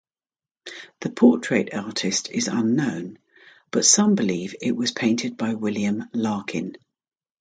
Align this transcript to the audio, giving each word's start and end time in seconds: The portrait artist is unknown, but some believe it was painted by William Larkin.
The 1.01 1.11
portrait 1.11 1.75
artist 1.75 2.31
is 2.31 2.47
unknown, 2.47 3.19
but 3.69 3.85
some 3.85 4.15
believe 4.15 4.55
it 4.59 4.75
was 4.75 4.89
painted 4.89 5.37
by 5.37 5.53
William 5.53 6.09
Larkin. 6.11 6.75